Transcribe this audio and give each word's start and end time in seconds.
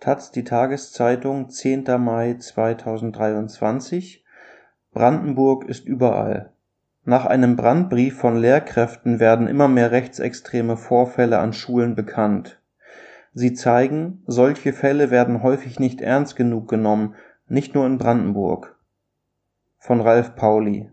taz 0.00 0.32
die 0.32 0.44
Tageszeitung 0.44 1.50
10. 1.50 1.84
Mai 1.98 2.32
2023 2.38 4.24
Brandenburg 4.92 5.66
ist 5.66 5.84
überall. 5.84 6.54
Nach 7.04 7.26
einem 7.26 7.54
Brandbrief 7.54 8.16
von 8.16 8.38
Lehrkräften 8.38 9.20
werden 9.20 9.46
immer 9.46 9.68
mehr 9.68 9.90
rechtsextreme 9.90 10.78
Vorfälle 10.78 11.38
an 11.38 11.52
Schulen 11.52 11.94
bekannt. 11.94 12.62
Sie 13.34 13.52
zeigen, 13.52 14.22
solche 14.26 14.72
Fälle 14.72 15.10
werden 15.10 15.42
häufig 15.42 15.78
nicht 15.78 16.00
ernst 16.00 16.34
genug 16.34 16.66
genommen, 16.68 17.14
nicht 17.46 17.74
nur 17.74 17.84
in 17.84 17.98
Brandenburg. 17.98 18.78
Von 19.76 20.00
Ralf 20.00 20.34
Pauli 20.34 20.90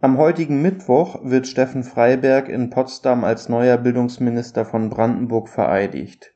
Am 0.00 0.18
heutigen 0.18 0.62
Mittwoch 0.62 1.18
wird 1.24 1.48
Steffen 1.48 1.82
Freiberg 1.82 2.48
in 2.48 2.70
Potsdam 2.70 3.24
als 3.24 3.48
neuer 3.48 3.76
Bildungsminister 3.76 4.64
von 4.64 4.88
Brandenburg 4.88 5.48
vereidigt 5.48 6.33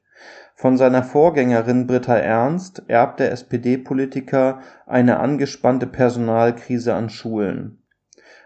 von 0.54 0.76
seiner 0.76 1.04
Vorgängerin 1.04 1.86
Britta 1.86 2.16
Ernst 2.16 2.82
erbt 2.88 3.20
der 3.20 3.30
SPD-Politiker 3.30 4.60
eine 4.86 5.20
angespannte 5.20 5.86
Personalkrise 5.86 6.94
an 6.94 7.10
Schulen. 7.10 7.82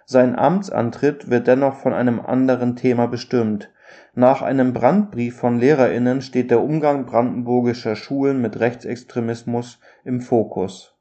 Sein 0.04 0.38
Amtsantritt 0.38 1.30
wird 1.30 1.46
dennoch 1.46 1.76
von 1.76 1.94
einem 1.94 2.20
anderen 2.20 2.76
Thema 2.76 3.06
bestimmt. 3.06 3.70
Nach 4.14 4.42
einem 4.42 4.74
Brandbrief 4.74 5.36
von 5.36 5.58
Lehrerinnen 5.58 6.20
steht 6.20 6.50
der 6.50 6.62
Umgang 6.62 7.06
brandenburgischer 7.06 7.96
Schulen 7.96 8.42
mit 8.42 8.60
Rechtsextremismus 8.60 9.80
im 10.04 10.20
Fokus 10.20 10.92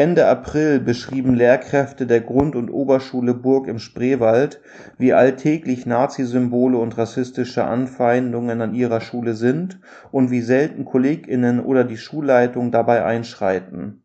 Ende 0.00 0.28
April 0.28 0.80
beschrieben 0.80 1.34
Lehrkräfte 1.34 2.06
der 2.06 2.22
Grund 2.22 2.56
und 2.56 2.70
Oberschule 2.70 3.34
Burg 3.34 3.68
im 3.68 3.78
Spreewald, 3.78 4.62
wie 4.96 5.12
alltäglich 5.12 5.84
Nazisymbole 5.84 6.78
und 6.78 6.96
rassistische 6.96 7.64
Anfeindungen 7.64 8.62
an 8.62 8.72
ihrer 8.72 9.02
Schule 9.02 9.34
sind 9.34 9.78
und 10.10 10.30
wie 10.30 10.40
selten 10.40 10.86
KollegInnen 10.86 11.60
oder 11.60 11.84
die 11.84 11.98
Schulleitung 11.98 12.70
dabei 12.70 13.04
einschreiten. 13.04 14.02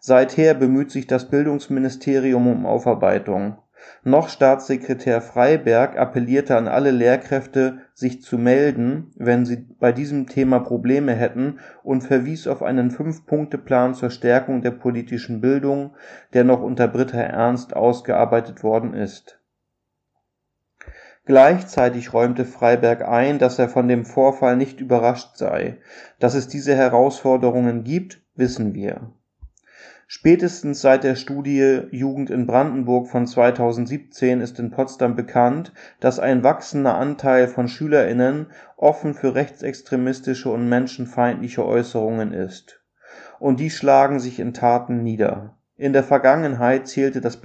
Seither 0.00 0.54
bemüht 0.54 0.90
sich 0.90 1.06
das 1.06 1.30
Bildungsministerium 1.30 2.48
um 2.48 2.66
Aufarbeitung 2.66 3.58
noch 4.04 4.28
Staatssekretär 4.28 5.20
Freiberg 5.20 5.98
appellierte 5.98 6.56
an 6.56 6.68
alle 6.68 6.90
Lehrkräfte, 6.90 7.80
sich 7.94 8.22
zu 8.22 8.38
melden, 8.38 9.12
wenn 9.16 9.44
sie 9.44 9.66
bei 9.78 9.92
diesem 9.92 10.26
Thema 10.26 10.60
Probleme 10.60 11.14
hätten 11.14 11.58
und 11.82 12.02
verwies 12.02 12.46
auf 12.46 12.62
einen 12.62 12.90
Fünf-Punkte-Plan 12.90 13.94
zur 13.94 14.10
Stärkung 14.10 14.62
der 14.62 14.70
politischen 14.70 15.40
Bildung, 15.40 15.94
der 16.32 16.44
noch 16.44 16.62
unter 16.62 16.88
Britta 16.88 17.20
Ernst 17.20 17.74
ausgearbeitet 17.74 18.62
worden 18.62 18.94
ist. 18.94 19.40
Gleichzeitig 21.26 22.14
räumte 22.14 22.46
Freiberg 22.46 23.06
ein, 23.06 23.38
dass 23.38 23.58
er 23.58 23.68
von 23.68 23.86
dem 23.86 24.06
Vorfall 24.06 24.56
nicht 24.56 24.80
überrascht 24.80 25.36
sei. 25.36 25.76
Dass 26.18 26.34
es 26.34 26.48
diese 26.48 26.74
Herausforderungen 26.74 27.84
gibt, 27.84 28.22
wissen 28.34 28.72
wir 28.74 29.12
Spätestens 30.10 30.80
seit 30.80 31.04
der 31.04 31.16
Studie 31.16 31.82
Jugend 31.90 32.30
in 32.30 32.46
Brandenburg 32.46 33.08
von 33.08 33.26
2017 33.26 34.40
ist 34.40 34.58
in 34.58 34.70
Potsdam 34.70 35.16
bekannt, 35.16 35.74
dass 36.00 36.18
ein 36.18 36.42
wachsender 36.42 36.94
Anteil 36.94 37.46
von 37.46 37.68
SchülerInnen 37.68 38.46
offen 38.78 39.12
für 39.12 39.34
rechtsextremistische 39.34 40.48
und 40.48 40.66
menschenfeindliche 40.66 41.62
Äußerungen 41.62 42.32
ist. 42.32 42.82
Und 43.38 43.60
die 43.60 43.68
schlagen 43.68 44.18
sich 44.18 44.40
in 44.40 44.54
Taten 44.54 45.02
nieder. 45.02 45.58
In 45.76 45.92
der 45.92 46.04
Vergangenheit 46.04 46.88
zählte 46.88 47.20
das 47.20 47.42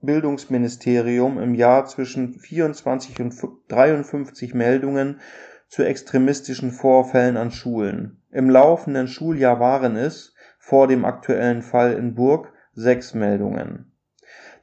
Bildungsministerium 0.00 1.38
im 1.38 1.54
Jahr 1.54 1.84
zwischen 1.84 2.32
24 2.32 3.20
und 3.20 3.34
53 3.68 4.54
Meldungen 4.54 5.20
zu 5.68 5.82
extremistischen 5.82 6.70
Vorfällen 6.70 7.36
an 7.36 7.50
Schulen. 7.50 8.22
Im 8.30 8.48
laufenden 8.48 9.06
Schuljahr 9.06 9.60
waren 9.60 9.96
es 9.96 10.32
vor 10.66 10.88
dem 10.88 11.04
aktuellen 11.04 11.62
Fall 11.62 11.92
in 11.92 12.16
Burg 12.16 12.52
sechs 12.74 13.14
Meldungen. 13.14 13.92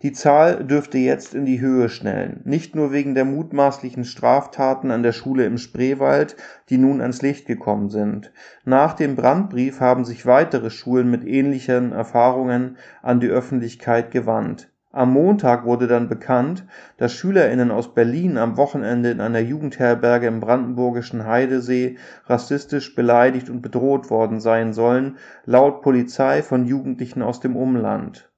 Die 0.02 0.12
Zahl 0.12 0.66
dürfte 0.66 0.98
jetzt 0.98 1.34
in 1.34 1.46
die 1.46 1.62
Höhe 1.62 1.88
schnellen, 1.88 2.42
nicht 2.44 2.76
nur 2.76 2.92
wegen 2.92 3.16
der 3.16 3.24
mutmaßlichen 3.24 4.04
Straftaten 4.04 4.92
an 4.92 5.02
der 5.02 5.14
Schule 5.14 5.46
im 5.46 5.58
Spreewald, 5.58 6.36
die 6.70 6.78
nun 6.78 7.00
ans 7.00 7.22
Licht 7.22 7.48
gekommen 7.48 7.90
sind. 7.90 8.34
Nach 8.66 8.96
dem 8.96 9.16
Brandbrief 9.16 9.80
haben 9.80 10.04
sich 10.04 10.26
weitere 10.26 10.72
Schulen 10.72 11.10
mit 11.10 11.24
ähnlichen 11.24 11.94
Erfahrungen 11.94 12.76
an 13.02 13.22
die 13.22 13.30
Öffentlichkeit 13.30 14.12
gewandt 14.12 14.73
am 14.96 15.12
Montag 15.12 15.66
wurde 15.66 15.88
dann 15.88 16.08
bekannt, 16.08 16.66
dass 16.98 17.14
SchülerInnen 17.14 17.72
aus 17.72 17.96
Berlin 17.96 18.38
am 18.38 18.58
Wochenende 18.58 19.10
in 19.10 19.22
einer 19.22 19.40
Jugendherberge 19.40 20.28
im 20.28 20.40
brandenburgischen 20.40 21.26
Heidesee 21.26 21.98
rassistisch 22.28 22.94
beleidigt 22.94 23.50
und 23.50 23.64
bedroht 23.64 24.12
worden 24.12 24.40
sein 24.40 24.72
sollen, 24.72 25.18
laut 25.46 25.82
Polizei 25.82 26.44
von 26.44 26.66
Jugendlichen 26.66 27.24
aus 27.24 27.40
dem 27.40 27.56
Umland. 27.56 28.30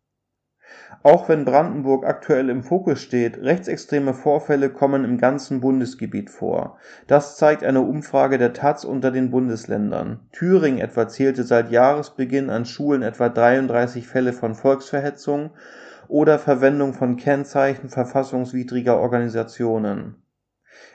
Auch 1.03 1.27
wenn 1.27 1.43
Brandenburg 1.43 2.05
aktuell 2.05 2.49
im 2.49 2.63
Fokus 2.63 3.01
steht, 3.01 3.37
rechtsextreme 3.37 4.13
Vorfälle 4.13 4.69
kommen 4.69 5.03
im 5.03 5.17
ganzen 5.17 5.59
Bundesgebiet 5.59 6.29
vor. 6.29 6.77
Das 7.05 7.35
zeigt 7.35 7.66
eine 7.66 7.81
Umfrage 7.81 8.37
der 8.37 8.53
taz 8.53 8.85
unter 8.85 9.11
den 9.11 9.29
Bundesländern. 9.29 10.22
Thüringen 10.31 10.79
etwa 10.79 11.09
zählte 11.09 11.43
seit 11.43 11.69
Jahresbeginn 11.69 12.49
an 12.49 12.66
Schulen 12.66 13.01
etwa 13.01 13.27
33 13.27 14.07
Fälle 14.07 14.31
von 14.31 14.55
Volksverhetzung 14.55 15.51
oder 16.07 16.39
Verwendung 16.39 16.93
von 16.93 17.17
Kennzeichen 17.17 17.89
verfassungswidriger 17.89 18.97
Organisationen. 18.97 20.16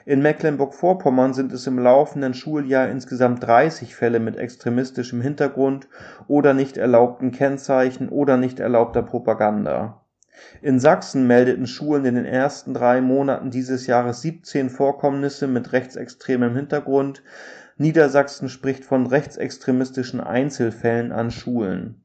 In 0.05 0.21
Mecklenburg-Vorpommern 0.21 1.33
sind 1.33 1.51
es 1.53 1.65
im 1.67 1.79
laufenden 1.79 2.33
Schuljahr 2.33 2.89
insgesamt 2.89 3.43
30 3.43 3.95
Fälle 3.95 4.19
mit 4.19 4.37
extremistischem 4.37 5.21
Hintergrund 5.21 5.87
oder 6.27 6.53
nicht 6.53 6.77
erlaubten 6.77 7.31
Kennzeichen 7.31 8.09
oder 8.09 8.37
nicht 8.37 8.59
erlaubter 8.59 9.01
Propaganda. 9.01 10.05
In 10.61 10.79
Sachsen 10.79 11.27
meldeten 11.27 11.67
Schulen 11.67 12.05
in 12.05 12.15
den 12.15 12.25
ersten 12.25 12.73
drei 12.73 13.01
Monaten 13.01 13.51
dieses 13.51 13.87
Jahres 13.87 14.21
17 14.21 14.69
Vorkommnisse 14.69 15.47
mit 15.47 15.71
rechtsextremem 15.71 16.55
Hintergrund. 16.55 17.23
Niedersachsen 17.77 18.49
spricht 18.49 18.85
von 18.85 19.07
rechtsextremistischen 19.07 20.21
Einzelfällen 20.21 21.11
an 21.11 21.31
Schulen 21.31 22.03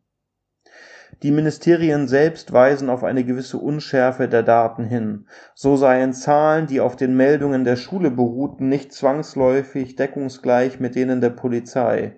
die 1.22 1.30
Ministerien 1.30 2.08
selbst 2.08 2.52
weisen 2.52 2.90
auf 2.90 3.02
eine 3.02 3.24
gewisse 3.24 3.56
Unschärfe 3.56 4.28
der 4.28 4.42
Daten 4.42 4.84
hin. 4.84 5.26
So 5.54 5.76
seien 5.76 6.12
Zahlen, 6.12 6.66
die 6.66 6.80
auf 6.80 6.94
den 6.94 7.16
Meldungen 7.16 7.64
der 7.64 7.76
Schule 7.76 8.10
beruhten, 8.10 8.68
nicht 8.68 8.92
zwangsläufig 8.92 9.96
deckungsgleich 9.96 10.78
mit 10.78 10.94
denen 10.94 11.22
der 11.22 11.30
Polizei. 11.30 12.16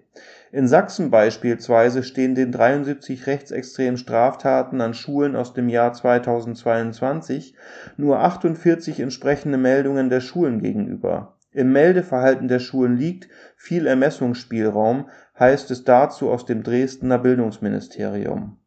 In 0.50 0.66
Sachsen 0.66 1.10
beispielsweise 1.10 2.02
stehen 2.02 2.34
den 2.34 2.50
73 2.50 3.26
rechtsextremen 3.26 3.98
Straftaten 3.98 4.80
an 4.80 4.94
Schulen 4.94 5.36
aus 5.36 5.54
dem 5.54 5.68
Jahr 5.68 5.92
2022 5.92 7.54
nur 7.96 8.18
48 8.18 8.98
entsprechende 8.98 9.58
Meldungen 9.58 10.10
der 10.10 10.20
Schulen 10.20 10.60
gegenüber. 10.60 11.36
Im 11.52 11.72
Meldeverhalten 11.72 12.48
der 12.48 12.58
Schulen 12.58 12.96
liegt 12.96 13.28
viel 13.56 13.86
Ermessungsspielraum, 13.86 15.08
heißt 15.38 15.70
es 15.70 15.84
dazu 15.84 16.30
aus 16.30 16.46
dem 16.46 16.62
Dresdner 16.62 17.18
Bildungsministerium 17.18 18.58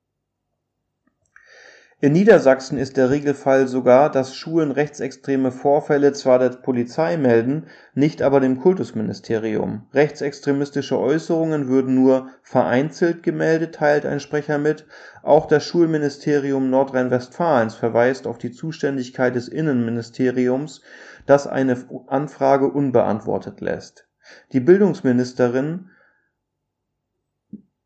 in 2.03 2.13
Niedersachsen 2.13 2.79
ist 2.79 2.97
der 2.97 3.11
Regelfall 3.11 3.67
sogar, 3.67 4.11
dass 4.11 4.35
Schulen 4.35 4.71
rechtsextreme 4.71 5.51
Vorfälle 5.51 6.13
zwar 6.13 6.39
der 6.39 6.49
Polizei 6.49 7.15
melden, 7.15 7.67
nicht 7.93 8.23
aber 8.23 8.39
dem 8.39 8.59
Kultusministerium. 8.59 9.83
Rechtsextremistische 9.93 10.99
Äußerungen 10.99 11.67
würden 11.67 11.93
nur 11.93 12.29
vereinzelt 12.41 13.21
gemeldet, 13.21 13.75
teilt 13.75 14.07
ein 14.07 14.19
Sprecher 14.19 14.57
mit. 14.57 14.87
Auch 15.21 15.45
das 15.45 15.63
Schulministerium 15.63 16.71
Nordrhein-Westfalens 16.71 17.75
verweist 17.75 18.25
auf 18.25 18.39
die 18.39 18.51
Zuständigkeit 18.51 19.35
des 19.35 19.47
Innenministeriums, 19.47 20.81
das 21.27 21.45
eine 21.45 21.77
Anfrage 22.07 22.67
unbeantwortet 22.67 23.61
lässt. 23.61 24.07
Die 24.53 24.59
Bildungsministerin 24.59 25.90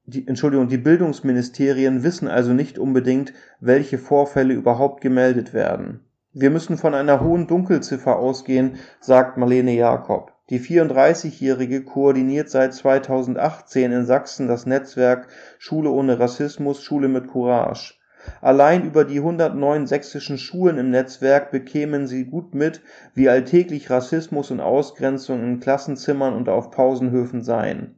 die, 0.08 0.28
Entschuldigung, 0.28 0.68
die 0.68 0.78
Bildungsministerien 0.78 2.04
wissen 2.04 2.28
also 2.28 2.54
nicht 2.54 2.78
unbedingt, 2.78 3.34
welche 3.60 3.98
Vorfälle 3.98 4.54
überhaupt 4.54 5.02
gemeldet 5.02 5.54
werden. 5.54 6.02
Wir 6.32 6.50
müssen 6.50 6.78
von 6.78 6.94
einer 6.94 7.22
hohen 7.22 7.48
Dunkelziffer 7.48 8.18
ausgehen, 8.18 8.76
sagt 9.00 9.38
Marlene 9.38 9.74
Jakob. 9.74 10.34
Die 10.52 10.60
34-Jährige 10.60 11.84
koordiniert 11.84 12.50
seit 12.50 12.74
2018 12.76 13.92
in 13.92 14.06
Sachsen 14.06 14.48
das 14.48 14.68
Netzwerk 14.68 15.28
Schule 15.58 15.90
ohne 15.90 16.20
Rassismus, 16.20 16.84
Schule 16.84 17.08
mit 17.08 17.28
Courage. 17.28 17.96
Allein 18.42 18.86
über 18.86 19.06
die 19.06 19.18
109 19.18 19.88
sächsischen 19.88 20.38
Schulen 20.38 20.78
im 20.78 20.92
Netzwerk 20.92 21.52
bekämen 21.52 22.06
sie 22.06 22.26
gut 22.26 22.54
mit, 22.54 22.82
wie 23.16 23.30
alltäglich 23.30 23.90
Rassismus 23.90 24.52
und 24.52 24.60
Ausgrenzung 24.60 25.42
in 25.42 25.60
Klassenzimmern 25.60 26.36
und 26.36 26.50
auf 26.50 26.70
Pausenhöfen 26.70 27.42
seien. 27.44 27.96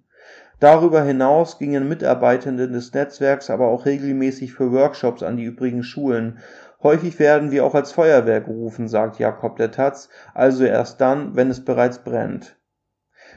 Darüber 0.60 1.04
hinaus 1.04 1.60
gingen 1.60 1.88
Mitarbeitende 1.88 2.68
des 2.68 2.92
Netzwerks 2.92 3.52
aber 3.52 3.68
auch 3.68 3.86
regelmäßig 3.86 4.54
für 4.54 4.72
Workshops 4.72 5.22
an 5.22 5.38
die 5.38 5.44
übrigen 5.44 5.84
Schulen. 5.84 6.40
Häufig 6.82 7.20
werden 7.20 7.52
wir 7.52 7.64
auch 7.64 7.76
als 7.76 7.92
Feuerwehr 7.92 8.42
gerufen, 8.42 8.88
sagt 8.88 9.20
Jakob 9.20 9.58
der 9.58 9.70
Taz, 9.70 10.10
also 10.34 10.64
erst 10.64 11.00
dann, 11.00 11.36
wenn 11.36 11.52
es 11.52 11.64
bereits 11.64 12.00
brennt. 12.00 12.58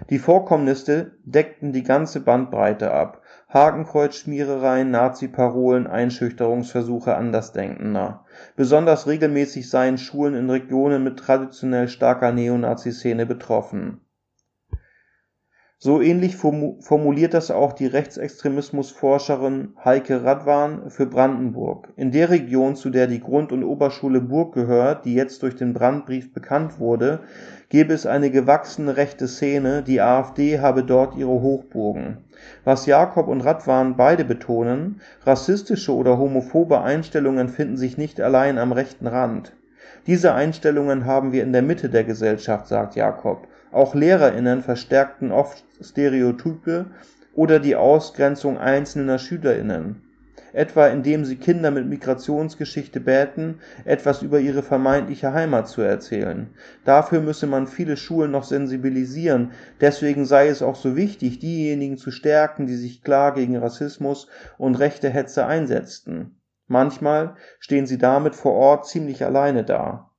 Die 0.09 0.19
Vorkommnisse 0.19 1.13
deckten 1.25 1.73
die 1.73 1.83
ganze 1.83 2.21
Bandbreite 2.21 2.91
ab. 2.91 3.21
Hakenkreuzschmierereien, 3.49 4.91
Nazi-Parolen, 4.91 5.87
Einschüchterungsversuche 5.87 7.17
Andersdenkender. 7.17 8.25
Besonders 8.57 9.07
regelmäßig 9.07 9.69
seien 9.69 9.99
Schulen 9.99 10.35
in 10.35 10.49
Regionen 10.49 11.05
mit 11.05 11.19
traditionell 11.19 11.89
starker 11.89 12.33
Neonazi-Szene 12.33 13.27
betroffen 13.27 14.01
so 15.83 16.03
ähnlich 16.03 16.37
formuliert 16.37 17.33
das 17.33 17.51
auch 17.51 17.73
die 17.73 17.87
Rechtsextremismusforscherin 17.87 19.73
Heike 19.83 20.23
Radwan 20.23 20.91
für 20.91 21.07
Brandenburg. 21.07 21.89
In 21.97 22.13
der 22.13 22.29
Region, 22.29 22.77
zu 22.77 22.91
der 22.91 23.07
die 23.07 23.21
Grund 23.21 23.51
und 23.51 23.65
Oberschule 23.65 24.21
Burg 24.21 24.53
gehört, 24.53 25.07
die 25.07 25.15
jetzt 25.15 25.43
durch 25.43 25.57
den 25.57 25.73
Brandbrief 25.73 26.35
bekannt 26.35 26.79
wurde, 26.79 27.21
gebe 27.71 27.95
es 27.95 28.05
eine 28.05 28.31
gewachsene 28.31 28.99
rechte 28.99 29.27
Szene, 29.27 29.83
die 29.83 30.03
AfD 30.03 30.61
habe 30.61 30.85
dort 30.85 31.17
ihre 31.17 31.41
Hochburgen. 31.41 32.19
Was 32.65 32.85
Jakob 32.85 33.27
und 33.27 33.41
Radwan 33.41 33.97
beide 33.97 34.27
betonen: 34.27 35.01
Rassistische 35.25 35.95
oder 35.95 36.19
homophobe 36.19 36.83
Einstellungen 36.83 37.49
finden 37.49 37.79
sich 37.79 37.97
nicht 37.97 38.21
allein 38.21 38.59
am 38.59 38.73
rechten 38.73 39.07
Rand. 39.07 39.57
Diese 40.07 40.35
Einstellungen 40.35 41.07
haben 41.07 41.33
wir 41.33 41.43
in 41.43 41.55
der 41.55 41.63
Mitte 41.63 41.89
der 41.89 42.05
Gesellschaft, 42.05 42.67
sagt 42.67 42.97
Jakob 42.97 43.49
auch 43.73 43.95
LehrerInnen 43.95 44.63
verstärkten 44.63 45.33
oft 45.33 45.65
Stereotype 45.81 46.87
oder 47.35 47.61
die 47.61 47.77
Ausgrenzung 47.77 48.59
einzelner 48.59 49.19
SchülerInnen, 49.19 50.03
etwa 50.53 50.89
indem 50.89 51.25
sie 51.25 51.37
Kinder 51.37 51.71
mit 51.71 51.87
Migrationsgeschichte 51.87 53.01
bäten, 53.01 53.61
etwas 53.85 54.23
über 54.23 54.41
ihre 54.41 54.63
vermeintliche 54.63 55.33
Heimat 55.33 55.69
zu 55.69 55.83
erzählen. 55.83 56.51
Dafür 56.85 57.21
müsse 57.21 57.47
man 57.47 57.67
viele 57.67 57.97
Schulen 57.97 58.33
noch 58.33 58.45
sensibilisieren, 58.45 59.53
deswegen 59.81 60.25
sei 60.25 60.49
es 60.49 60.63
auch 60.63 60.77
so 60.77 60.97
wichtig, 60.97 61.39
diejenigen 61.39 61.97
zu 61.97 62.11
stärken, 62.11 62.67
die 62.67 62.77
sich 62.77 63.03
klar 63.03 63.35
gegen 63.35 63.57
Rassismus 63.57 64.29
und 64.59 64.75
rechte 64.77 65.09
Hetze 65.09 65.47
einsetzten. 65.47 66.41
Manchmal 66.67 67.37
stehen 67.59 67.87
sie 67.87 67.99
damit 67.99 68.35
vor 68.35 68.53
Ort 68.53 68.87
ziemlich 68.87 69.25
alleine 69.25 69.65
da 69.65 70.10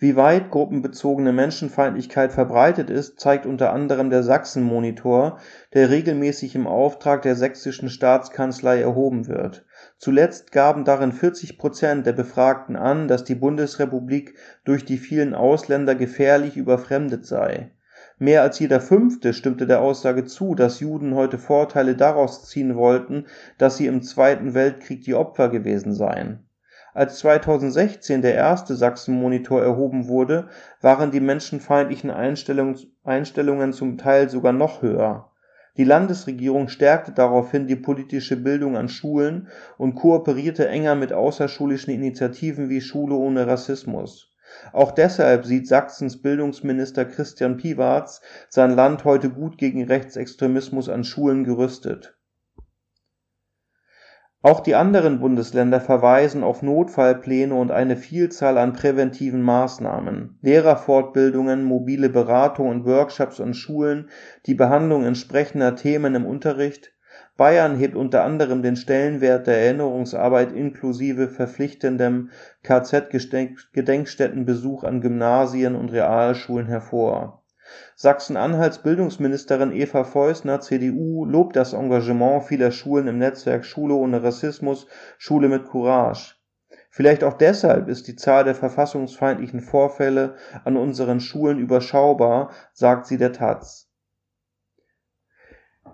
wie 0.00 0.16
weit 0.16 0.50
gruppenbezogene 0.50 1.30
Menschenfeindlichkeit 1.30 2.32
verbreitet 2.32 2.88
ist, 2.88 3.20
zeigt 3.20 3.44
unter 3.44 3.70
anderem 3.70 4.08
der 4.08 4.22
Sachsen-Monitor, 4.22 5.38
der 5.74 5.90
regelmäßig 5.90 6.54
im 6.54 6.66
Auftrag 6.66 7.20
der 7.20 7.36
sächsischen 7.36 7.90
Staatskanzlei 7.90 8.80
erhoben 8.80 9.28
wird. 9.28 9.66
Zuletzt 9.98 10.52
gaben 10.52 10.86
darin 10.86 11.12
40 11.12 11.58
Prozent 11.58 12.06
der 12.06 12.14
Befragten 12.14 12.76
an, 12.76 13.08
dass 13.08 13.24
die 13.24 13.34
Bundesrepublik 13.34 14.36
durch 14.64 14.86
die 14.86 14.96
vielen 14.96 15.34
Ausländer 15.34 15.94
gefährlich 15.94 16.56
überfremdet 16.56 17.26
sei. 17.26 17.70
Mehr 18.18 18.40
als 18.40 18.58
jeder 18.58 18.80
Fünfte 18.80 19.34
stimmte 19.34 19.66
der 19.66 19.82
Aussage 19.82 20.24
zu, 20.24 20.54
dass 20.54 20.80
Juden 20.80 21.14
heute 21.14 21.36
Vorteile 21.36 21.94
daraus 21.94 22.48
ziehen 22.48 22.74
wollten, 22.74 23.26
dass 23.58 23.76
sie 23.76 23.86
im 23.86 24.00
Zweiten 24.00 24.54
Weltkrieg 24.54 25.02
die 25.02 25.14
Opfer 25.14 25.50
gewesen 25.50 25.92
seien 25.92 26.46
als 26.92 27.18
2016 27.20 28.22
der 28.22 28.34
erste 28.34 28.74
Sachsen-Monitor 28.74 29.62
erhoben 29.62 30.08
wurde, 30.08 30.48
waren 30.80 31.10
die 31.10 31.20
menschenfeindlichen 31.20 32.10
Einstellungen 32.10 33.72
zum 33.72 33.98
Teil 33.98 34.28
sogar 34.28 34.52
noch 34.52 34.82
höher. 34.82 35.30
Die 35.76 35.84
Landesregierung 35.84 36.68
stärkte 36.68 37.12
daraufhin 37.12 37.66
die 37.66 37.76
politische 37.76 38.36
Bildung 38.36 38.76
an 38.76 38.88
Schulen 38.88 39.48
und 39.78 39.94
kooperierte 39.94 40.68
enger 40.68 40.96
mit 40.96 41.12
außerschulischen 41.12 41.94
Initiativen 41.94 42.68
wie 42.68 42.80
Schule 42.80 43.14
ohne 43.14 43.46
Rassismus. 43.46 44.34
Auch 44.72 44.90
deshalb 44.90 45.46
sieht 45.46 45.68
Sachsens 45.68 46.20
Bildungsminister 46.20 47.04
Christian 47.04 47.56
Piwarz 47.56 48.20
sein 48.48 48.74
Land 48.74 49.04
heute 49.04 49.30
gut 49.30 49.58
gegen 49.58 49.84
Rechtsextremismus 49.84 50.88
an 50.88 51.04
Schulen 51.04 51.44
gerüstet 51.44 52.16
auch 54.42 54.60
die 54.60 54.74
anderen 54.74 55.20
Bundesländer 55.20 55.82
verweisen 55.82 56.42
auf 56.42 56.62
Notfallpläne 56.62 57.54
und 57.54 57.70
eine 57.70 57.96
Vielzahl 57.96 58.56
an 58.56 58.72
präventiven 58.72 59.42
Maßnahmen, 59.42 60.38
Lehrerfortbildungen, 60.40 61.62
mobile 61.62 62.08
Beratung 62.08 62.68
und 62.68 62.86
Workshops 62.86 63.38
an 63.38 63.52
Schulen, 63.52 64.08
die 64.46 64.54
Behandlung 64.54 65.04
entsprechender 65.04 65.76
Themen 65.76 66.14
im 66.14 66.24
Unterricht. 66.24 66.94
Bayern 67.36 67.76
hebt 67.76 67.96
unter 67.96 68.24
anderem 68.24 68.62
den 68.62 68.76
Stellenwert 68.76 69.46
der 69.46 69.58
Erinnerungsarbeit 69.58 70.52
inklusive 70.52 71.28
verpflichtendem 71.28 72.30
KZ-Gedenkstättenbesuch 72.62 74.84
an 74.84 75.02
Gymnasien 75.02 75.74
und 75.74 75.90
Realschulen 75.90 76.66
hervor 76.66 77.39
Sachsen-Anhalts 77.94 78.78
Bildungsministerin 78.78 79.70
Eva 79.70 80.02
Feusner 80.04 80.60
(CDU) 80.60 81.24
lobt 81.24 81.54
das 81.54 81.72
Engagement 81.72 82.44
vieler 82.44 82.72
Schulen 82.72 83.06
im 83.06 83.18
Netzwerk 83.18 83.64
Schule 83.64 83.94
ohne 83.94 84.22
Rassismus– 84.22 84.86
Schule 85.18 85.48
mit 85.48 85.66
Courage. 85.66 86.34
Vielleicht 86.90 87.22
auch 87.22 87.34
deshalb 87.34 87.88
ist 87.88 88.08
die 88.08 88.16
Zahl 88.16 88.44
der 88.44 88.54
verfassungsfeindlichen 88.54 89.60
Vorfälle 89.60 90.34
an 90.64 90.76
unseren 90.76 91.20
Schulen 91.20 91.58
überschaubar, 91.58 92.50
sagt 92.72 93.06
sie 93.06 93.18
der 93.18 93.32
taz 93.32 93.89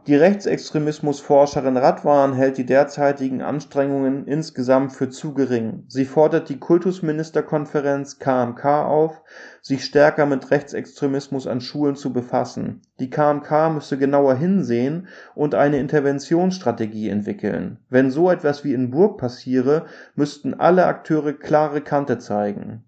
die 0.07 0.15
Rechtsextremismusforscherin 0.15 1.77
Radwan 1.77 2.33
hält 2.33 2.59
die 2.59 2.67
derzeitigen 2.67 3.43
Anstrengungen 3.43 4.25
insgesamt 4.29 4.93
für 4.93 5.11
zu 5.11 5.35
gering. 5.35 5.83
Sie 5.89 6.05
fordert 6.05 6.49
die 6.49 6.61
Kultusministerkonferenz 6.61 8.21
(KMK) 8.21 8.65
auf, 8.65 9.23
sich 9.63 9.85
stärker 9.85 10.25
mit 10.27 10.53
Rechtsextremismus 10.53 11.49
an 11.49 11.61
Schulen 11.61 11.97
zu 11.97 12.13
befassen. 12.13 12.83
Die 13.01 13.11
KMK 13.11 13.71
müsse 13.75 13.99
genauer 13.99 14.37
hinsehen 14.37 15.09
und 15.35 15.57
eine 15.57 15.79
Interventionsstrategie 15.79 17.09
entwickeln. 17.09 17.79
Wenn 17.91 18.13
so 18.13 18.31
etwas 18.31 18.63
wie 18.63 18.75
in 18.75 18.93
Burg 18.93 19.19
passiere, 19.19 19.87
müssten 20.15 20.55
alle 20.55 20.87
Akteure 20.87 21.33
klare 21.33 21.81
Kante 21.81 22.19
zeigen 22.19 22.86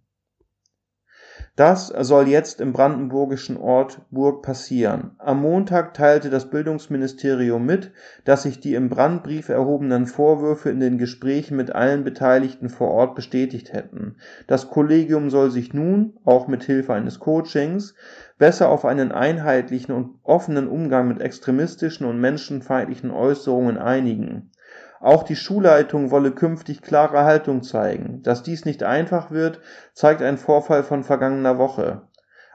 das 1.59 1.89
soll 1.89 2.29
jetzt 2.29 2.61
im 2.61 2.73
brandenburgischen 2.73 3.57
Ort 3.57 4.01
Burg 4.13 4.43
passieren. 4.43 5.17
Am 5.19 5.43
Montag 5.43 5.93
teilte 5.93 6.31
das 6.31 6.51
Bildungsministerium 6.51 7.67
mit, 7.67 7.91
dass 8.25 8.45
sich 8.45 8.61
die 8.61 8.75
im 8.75 8.89
Brandbrief 8.89 9.49
erhobenen 9.49 10.07
Vorwürfe 10.07 10.71
in 10.71 10.79
den 10.79 10.99
Gesprächen 10.99 11.57
mit 11.57 11.75
allen 11.75 12.05
Beteiligten 12.05 12.69
vor 12.69 12.93
Ort 12.93 13.17
bestätigt 13.17 13.73
hätten. 13.73 14.19
Das 14.47 14.71
Kollegium 14.71 15.31
soll 15.31 15.51
sich 15.51 15.75
nun, 15.75 16.13
auch 16.25 16.47
mit 16.47 16.63
Hilfe 16.63 16.95
eines 16.95 17.19
Coachings, 17.19 17.97
besser 18.39 18.69
auf 18.69 18.85
einen 18.85 19.11
einheitlichen 19.11 19.93
und 19.93 20.21
offenen 20.23 20.69
Umgang 20.69 21.09
mit 21.09 21.21
extremistischen 21.21 22.07
und 22.07 22.21
menschenfeindlichen 22.21 23.11
Äußerungen 23.11 23.79
einigen 23.79 24.53
auch 25.01 25.23
die 25.23 25.37
Schulleitung 25.37 26.11
wolle 26.11 26.33
künftig 26.33 26.83
klare 26.83 27.25
Haltung 27.25 27.63
zeigen. 27.63 28.23
Dass 28.23 28.43
dies 28.43 28.65
nicht 28.65 28.83
einfach 28.83 29.31
wird, 29.31 29.61
zeigt 29.93 30.23
ein 30.23 30.39
Vorfall 30.39 30.83
von 30.83 31.05
vergangener 31.05 31.59
Woche. 31.59 32.03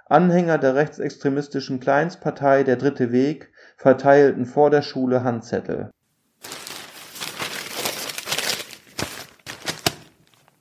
Anhänger 0.07 0.57
der 0.57 0.75
rechtsextremistischen 0.75 1.79
Kleinstpartei 1.79 2.63
Der 2.63 2.75
Dritte 2.75 3.11
Weg 3.11 3.51
verteilten 3.77 4.45
vor 4.45 4.69
der 4.69 4.81
Schule 4.81 5.23
Handzettel 5.23 5.91